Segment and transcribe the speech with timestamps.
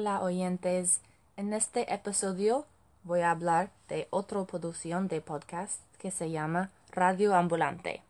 [0.00, 1.02] Hola oyentes,
[1.36, 2.64] en este episodio
[3.04, 8.00] voy a hablar de otra producción de podcast que se llama Radio Ambulante.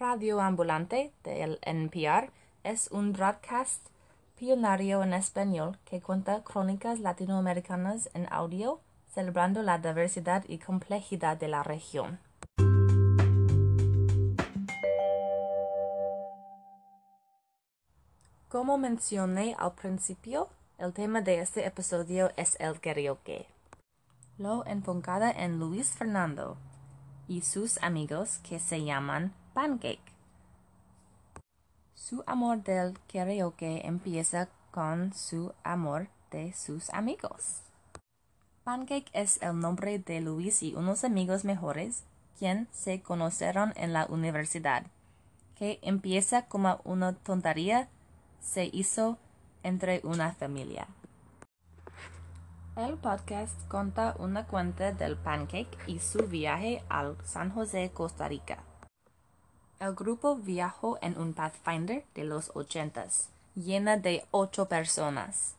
[0.00, 2.30] Radio Ambulante del NPR
[2.64, 3.86] es un broadcast
[4.38, 8.80] pionario en español que cuenta crónicas latinoamericanas en audio,
[9.12, 12.18] celebrando la diversidad y complejidad de la región.
[18.48, 20.48] Como mencioné al principio,
[20.78, 23.46] el tema de este episodio es el karaoke.
[24.38, 26.56] Lo enfocada en Luis Fernando
[27.26, 30.12] y sus amigos que se llaman Pancake.
[31.94, 37.62] Su amor del karaoke empieza con su amor de sus amigos.
[38.62, 42.04] Pancake es el nombre de Luis y unos amigos mejores,
[42.38, 44.86] quien se conocieron en la universidad,
[45.56, 47.88] que empieza como una tontería
[48.40, 49.18] se hizo
[49.62, 50.86] entre una familia.
[52.76, 58.58] El podcast cuenta una cuenta del pancake y su viaje al San José, Costa Rica.
[59.80, 65.56] El grupo viajó en un Pathfinder de los ochentas, llena de ocho personas.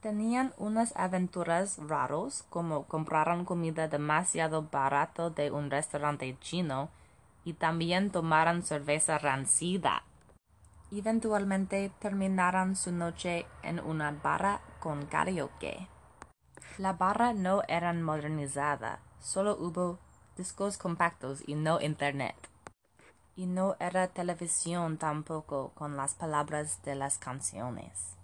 [0.00, 6.88] Tenían unas aventuras raros como compraron comida demasiado barato de un restaurante chino
[7.44, 10.02] y también tomaron cerveza rancida.
[10.94, 15.88] Eventualmente terminaron su noche en una barra con karaoke.
[16.76, 19.98] La barra no era modernizada, solo hubo
[20.36, 22.36] discos compactos y no internet.
[23.36, 28.18] Y no era televisión tampoco con las palabras de las canciones.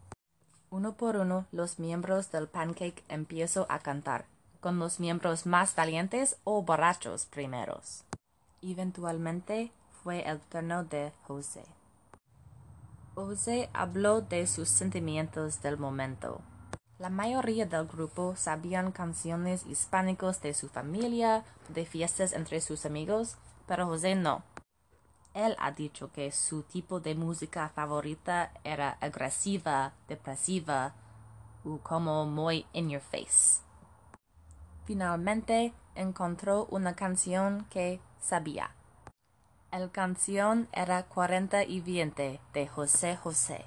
[0.68, 4.26] Uno por uno, los miembros del Pancake empiezan a cantar,
[4.60, 8.04] con los miembros más valientes o borrachos primeros.
[8.60, 9.72] Eventualmente
[10.02, 11.77] fue el turno de José.
[13.26, 16.40] José habló de sus sentimientos del momento.
[16.98, 23.36] La mayoría del grupo sabían canciones hispánicos de su familia, de fiestas entre sus amigos,
[23.66, 24.42] pero José no.
[25.34, 30.94] Él ha dicho que su tipo de música favorita era agresiva, depresiva
[31.64, 33.62] o como muy in your face.
[34.84, 38.77] Finalmente encontró una canción que sabía.
[39.70, 43.66] El canción era Cuarenta y Veinte de José José.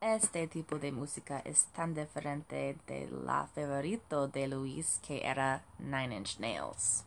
[0.00, 6.18] Este tipo de música es tan diferente de la favorito de Luis que era Nine
[6.18, 7.02] Inch Nails.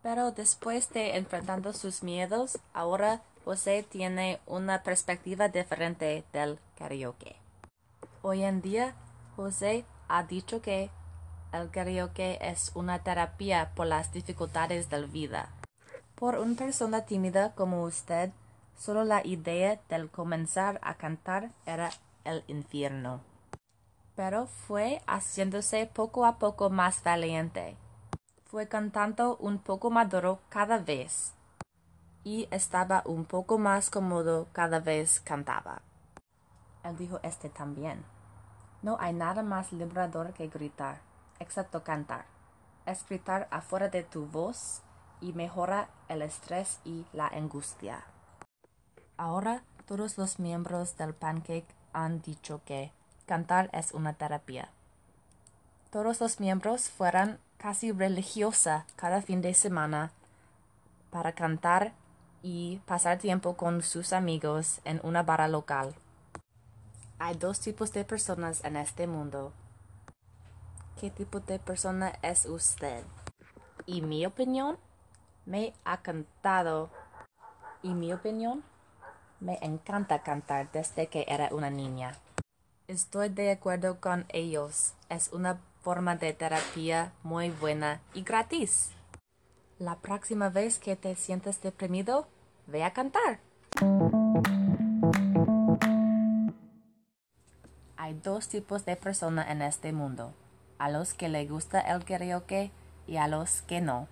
[0.00, 7.34] Pero después de enfrentando sus miedos, ahora José tiene una perspectiva diferente del karaoke.
[8.22, 8.94] Hoy en día,
[9.34, 10.90] José ha dicho que
[11.52, 15.48] el karaoke es una terapia por las dificultades de la vida.
[16.14, 18.30] Por una persona tímida como usted,
[18.76, 21.90] solo la idea del comenzar a cantar era
[22.24, 23.20] el infierno.
[24.16, 27.76] Pero fue haciéndose poco a poco más valiente.
[28.46, 31.34] Fue cantando un poco maduro cada vez.
[32.22, 35.82] Y estaba un poco más cómodo cada vez cantaba.
[36.84, 38.04] Él dijo este también.
[38.82, 41.00] No hay nada más liberador que gritar,
[41.38, 42.26] excepto cantar.
[42.86, 44.82] Es gritar afuera de tu voz
[45.20, 48.04] y mejora el estrés y la angustia.
[49.16, 52.92] Ahora todos los miembros del Pancake han dicho que
[53.26, 54.70] cantar es una terapia.
[55.90, 60.10] Todos los miembros fueron casi religiosa cada fin de semana
[61.10, 61.92] para cantar
[62.42, 65.94] y pasar tiempo con sus amigos en una barra local.
[67.18, 69.52] Hay dos tipos de personas en este mundo.
[71.00, 73.04] ¿Qué tipo de persona es usted?
[73.86, 74.76] Y mi opinión,
[75.46, 76.90] me ha cantado.
[77.82, 78.64] Y mi opinión,
[79.44, 82.16] me encanta cantar desde que era una niña.
[82.88, 84.94] Estoy de acuerdo con ellos.
[85.10, 88.90] Es una forma de terapia muy buena y gratis.
[89.78, 92.26] La próxima vez que te sientas deprimido,
[92.66, 93.40] ve a cantar.
[97.96, 100.32] Hay dos tipos de personas en este mundo.
[100.78, 102.70] A los que le gusta el karaoke
[103.06, 104.08] y a los que no.